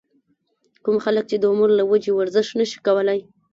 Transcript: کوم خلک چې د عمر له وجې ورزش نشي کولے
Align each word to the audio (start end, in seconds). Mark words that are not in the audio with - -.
کوم 0.83 0.97
خلک 1.05 1.25
چې 1.31 1.37
د 1.39 1.43
عمر 1.51 1.69
له 1.79 1.83
وجې 1.91 2.11
ورزش 2.13 2.47
نشي 2.59 2.79
کولے 2.85 3.19